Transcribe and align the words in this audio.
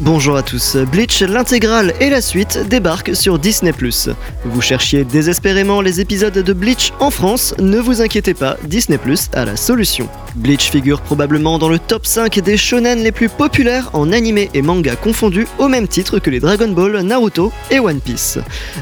Bonjour 0.00 0.36
à 0.36 0.42
tous, 0.42 0.76
Bleach 0.76 1.22
l'intégrale 1.22 1.94
et 2.00 2.10
la 2.10 2.20
suite 2.20 2.58
débarquent 2.68 3.14
sur 3.14 3.38
Disney⁇ 3.38 3.70
Vous 4.44 4.60
cherchiez 4.60 5.04
désespérément 5.04 5.80
les 5.80 6.00
épisodes 6.00 6.32
de 6.32 6.52
Bleach 6.52 6.92
en 6.98 7.10
France, 7.10 7.54
ne 7.60 7.78
vous 7.78 8.02
inquiétez 8.02 8.34
pas, 8.34 8.56
Disney⁇ 8.64 8.98
a 9.34 9.44
la 9.44 9.54
solution. 9.56 10.08
Bleach 10.34 10.70
figure 10.70 11.00
probablement 11.00 11.58
dans 11.58 11.68
le 11.68 11.78
top 11.78 12.06
5 12.06 12.40
des 12.40 12.56
shonen 12.56 13.04
les 13.04 13.12
plus 13.12 13.28
populaires 13.28 13.90
en 13.92 14.10
animé 14.10 14.50
et 14.52 14.62
manga 14.62 14.96
confondus 14.96 15.46
au 15.58 15.68
même 15.68 15.86
titre 15.86 16.18
que 16.18 16.28
les 16.28 16.40
Dragon 16.40 16.68
Ball, 16.68 17.00
Naruto 17.02 17.52
et 17.70 17.78
One 17.78 18.00
Piece. 18.00 18.38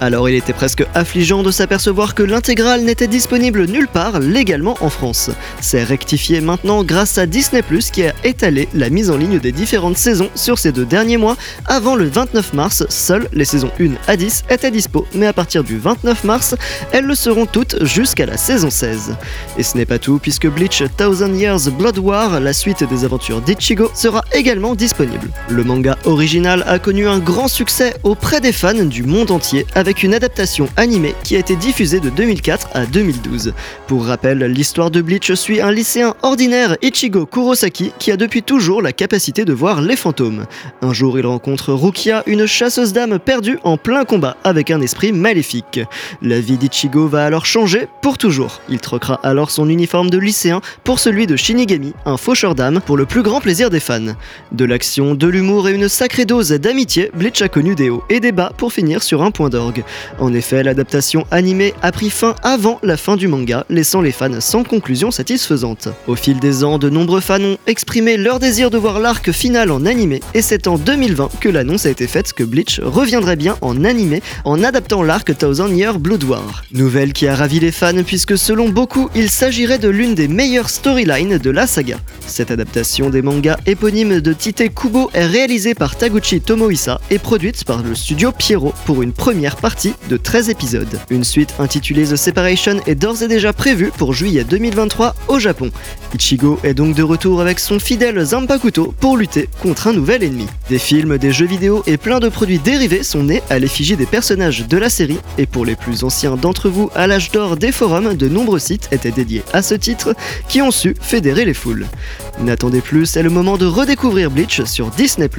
Alors 0.00 0.28
il 0.28 0.34
était 0.34 0.52
presque 0.52 0.84
affligeant 0.94 1.44
de 1.44 1.52
s'apercevoir 1.52 2.16
que 2.16 2.24
l'intégrale 2.24 2.82
n'était 2.82 3.06
disponible 3.06 3.66
nulle 3.66 3.86
part 3.86 4.18
légalement 4.18 4.76
en 4.80 4.90
France. 4.90 5.30
C'est 5.60 5.84
rectifié 5.84 6.40
maintenant 6.40 6.82
grâce 6.82 7.16
à 7.16 7.26
Disney⁇ 7.26 7.62
qui 7.92 8.04
a 8.04 8.14
étalé 8.24 8.68
la 8.74 8.90
mise 8.90 9.10
en 9.10 9.16
ligne 9.16 9.38
des 9.38 9.52
différentes 9.52 9.98
saisons 9.98 10.30
sur 10.34 10.58
ces 10.58 10.72
deux 10.72 10.84
derniers 10.96 11.18
mois. 11.18 11.36
Avant 11.66 11.94
le 11.94 12.06
29 12.06 12.54
mars, 12.54 12.86
seules 12.88 13.28
les 13.34 13.44
saisons 13.44 13.70
1 13.78 13.96
à 14.08 14.16
10 14.16 14.44
étaient 14.48 14.70
dispo, 14.70 15.06
mais 15.12 15.26
à 15.26 15.34
partir 15.34 15.62
du 15.62 15.76
29 15.76 16.24
mars, 16.24 16.54
elles 16.90 17.04
le 17.04 17.14
seront 17.14 17.44
toutes 17.44 17.84
jusqu'à 17.84 18.24
la 18.24 18.38
saison 18.38 18.70
16. 18.70 19.14
Et 19.58 19.62
ce 19.62 19.76
n'est 19.76 19.84
pas 19.84 19.98
tout, 19.98 20.18
puisque 20.18 20.46
Bleach 20.46 20.82
Thousand 20.96 21.34
Years 21.34 21.68
Blood 21.78 21.98
War, 21.98 22.40
la 22.40 22.54
suite 22.54 22.82
des 22.82 23.04
aventures 23.04 23.42
d'Ichigo, 23.42 23.90
sera 23.92 24.24
également 24.32 24.74
disponible. 24.74 25.28
Le 25.50 25.64
manga 25.64 25.98
original 26.06 26.64
a 26.66 26.78
connu 26.78 27.06
un 27.06 27.18
grand 27.18 27.48
succès 27.48 27.92
auprès 28.02 28.40
des 28.40 28.52
fans 28.52 28.72
du 28.72 29.02
monde 29.02 29.30
entier 29.30 29.66
avec 29.74 30.02
une 30.02 30.14
adaptation 30.14 30.66
animée 30.78 31.14
qui 31.24 31.36
a 31.36 31.40
été 31.40 31.56
diffusée 31.56 32.00
de 32.00 32.08
2004 32.08 32.68
à 32.72 32.86
2012. 32.86 33.52
Pour 33.86 34.06
rappel, 34.06 34.38
l'histoire 34.38 34.90
de 34.90 35.02
Bleach 35.02 35.34
suit 35.34 35.60
un 35.60 35.72
lycéen 35.72 36.14
ordinaire 36.22 36.78
Ichigo 36.80 37.26
Kurosaki 37.26 37.92
qui 37.98 38.10
a 38.10 38.16
depuis 38.16 38.42
toujours 38.42 38.80
la 38.80 38.94
capacité 38.94 39.44
de 39.44 39.52
voir 39.52 39.82
les 39.82 39.96
fantômes. 39.96 40.46
Un 40.86 40.92
jour, 40.92 41.18
il 41.18 41.26
rencontre 41.26 41.72
Rukia, 41.72 42.22
une 42.26 42.46
chasseuse 42.46 42.92
d'âmes 42.92 43.18
perdue 43.18 43.58
en 43.64 43.76
plein 43.76 44.04
combat 44.04 44.36
avec 44.44 44.70
un 44.70 44.80
esprit 44.80 45.10
maléfique. 45.10 45.80
La 46.22 46.38
vie 46.38 46.58
d'Ichigo 46.58 47.08
va 47.08 47.24
alors 47.24 47.44
changer 47.44 47.88
pour 48.02 48.18
toujours. 48.18 48.60
Il 48.68 48.78
troquera 48.78 49.18
alors 49.24 49.50
son 49.50 49.68
uniforme 49.68 50.10
de 50.10 50.18
lycéen 50.18 50.60
pour 50.84 51.00
celui 51.00 51.26
de 51.26 51.34
Shinigami, 51.34 51.92
un 52.04 52.16
faucheur 52.16 52.54
d'âme, 52.54 52.80
pour 52.80 52.96
le 52.96 53.04
plus 53.04 53.24
grand 53.24 53.40
plaisir 53.40 53.68
des 53.68 53.80
fans. 53.80 54.14
De 54.52 54.64
l'action, 54.64 55.16
de 55.16 55.26
l'humour 55.26 55.68
et 55.68 55.72
une 55.72 55.88
sacrée 55.88 56.24
dose 56.24 56.50
d'amitié, 56.50 57.10
Bleach 57.14 57.42
a 57.42 57.48
connu 57.48 57.74
des 57.74 57.90
hauts 57.90 58.04
et 58.08 58.20
des 58.20 58.30
bas 58.30 58.52
pour 58.56 58.72
finir 58.72 59.02
sur 59.02 59.24
un 59.24 59.32
point 59.32 59.48
d'orgue. 59.48 59.82
En 60.20 60.32
effet, 60.32 60.62
l'adaptation 60.62 61.26
animée 61.32 61.74
a 61.82 61.90
pris 61.90 62.10
fin 62.10 62.36
avant 62.44 62.78
la 62.84 62.96
fin 62.96 63.16
du 63.16 63.26
manga, 63.26 63.66
laissant 63.70 64.02
les 64.02 64.12
fans 64.12 64.40
sans 64.40 64.62
conclusion 64.62 65.10
satisfaisante. 65.10 65.88
Au 66.06 66.14
fil 66.14 66.38
des 66.38 66.62
ans, 66.62 66.78
de 66.78 66.90
nombreux 66.90 67.20
fans 67.20 67.42
ont 67.42 67.58
exprimé 67.66 68.16
leur 68.16 68.38
désir 68.38 68.70
de 68.70 68.78
voir 68.78 69.00
l'arc 69.00 69.32
final 69.32 69.72
en 69.72 69.84
animé, 69.84 70.20
et 70.32 70.42
c'est 70.42 70.68
en 70.76 70.78
2020 70.78 71.30
que 71.40 71.48
l'annonce 71.48 71.86
a 71.86 71.90
été 71.90 72.06
faite 72.06 72.34
que 72.34 72.44
Bleach 72.44 72.80
reviendrait 72.82 73.36
bien 73.36 73.56
en 73.62 73.82
animé 73.82 74.22
en 74.44 74.62
adaptant 74.62 75.02
l'arc 75.02 75.34
Thousand 75.38 75.68
Year 75.68 75.98
Blood 75.98 76.24
War. 76.24 76.64
Nouvelle 76.70 77.14
qui 77.14 77.26
a 77.26 77.34
ravi 77.34 77.60
les 77.60 77.72
fans 77.72 78.02
puisque 78.04 78.36
selon 78.36 78.68
beaucoup, 78.68 79.08
il 79.14 79.30
s'agirait 79.30 79.78
de 79.78 79.88
l'une 79.88 80.14
des 80.14 80.28
meilleures 80.28 80.68
storylines 80.68 81.38
de 81.38 81.50
la 81.50 81.66
saga. 81.66 81.96
Cette 82.26 82.50
adaptation 82.50 83.08
des 83.08 83.22
mangas 83.22 83.56
éponymes 83.64 84.20
de 84.20 84.32
Tite 84.34 84.74
Kubo 84.74 85.08
est 85.14 85.24
réalisée 85.24 85.74
par 85.74 85.96
Taguchi 85.96 86.42
Tomohisa 86.42 87.00
et 87.10 87.18
produite 87.18 87.64
par 87.64 87.82
le 87.82 87.94
studio 87.94 88.30
Pierrot 88.30 88.74
pour 88.84 89.02
une 89.02 89.14
première 89.14 89.56
partie 89.56 89.94
de 90.10 90.18
13 90.18 90.50
épisodes. 90.50 91.00
Une 91.08 91.24
suite 91.24 91.54
intitulée 91.58 92.04
The 92.04 92.16
Separation 92.16 92.80
est 92.86 92.96
d'ores 92.96 93.22
et 93.22 93.28
déjà 93.28 93.54
prévue 93.54 93.92
pour 93.96 94.12
juillet 94.12 94.44
2023 94.44 95.14
au 95.28 95.38
Japon. 95.38 95.70
Ichigo 96.14 96.60
est 96.64 96.74
donc 96.74 96.94
de 96.94 97.02
retour 97.02 97.40
avec 97.40 97.60
son 97.60 97.78
fidèle 97.78 98.22
Zanpakuto 98.22 98.94
pour 99.00 99.16
lutter 99.16 99.48
contre 99.62 99.86
un 99.86 99.94
nouvel 99.94 100.22
ennemi. 100.22 100.46
Des 100.68 100.78
films, 100.78 101.16
des 101.16 101.30
jeux 101.30 101.46
vidéo 101.46 101.84
et 101.86 101.96
plein 101.96 102.18
de 102.18 102.28
produits 102.28 102.58
dérivés 102.58 103.04
sont 103.04 103.22
nés 103.22 103.42
à 103.50 103.60
l'effigie 103.60 103.96
des 103.96 104.06
personnages 104.06 104.66
de 104.66 104.76
la 104.76 104.90
série 104.90 105.18
et 105.38 105.46
pour 105.46 105.64
les 105.64 105.76
plus 105.76 106.02
anciens 106.02 106.36
d'entre 106.36 106.68
vous 106.68 106.90
à 106.96 107.06
l'âge 107.06 107.30
d'or 107.30 107.56
des 107.56 107.70
forums, 107.70 108.14
de 108.14 108.28
nombreux 108.28 108.58
sites 108.58 108.88
étaient 108.90 109.12
dédiés 109.12 109.44
à 109.52 109.62
ce 109.62 109.74
titre 109.74 110.16
qui 110.48 110.62
ont 110.62 110.72
su 110.72 110.96
fédérer 111.00 111.44
les 111.44 111.54
foules. 111.54 111.86
N'attendez 112.40 112.80
plus, 112.80 113.06
c'est 113.06 113.22
le 113.22 113.30
moment 113.30 113.56
de 113.56 113.66
redécouvrir 113.66 114.30
Bleach 114.30 114.64
sur 114.64 114.90
Disney+. 114.90 115.30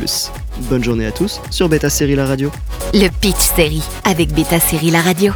Bonne 0.70 0.84
journée 0.84 1.06
à 1.06 1.12
tous 1.12 1.42
sur 1.52 1.68
Beta 1.68 1.90
Série 1.90 2.16
La 2.16 2.26
Radio. 2.26 2.50
Le 2.94 3.10
Pitch 3.10 3.54
Série 3.56 3.84
avec 4.06 4.34
Beta 4.34 4.62
Série 4.62 4.92
La 4.92 5.02
Radio. 5.02 5.34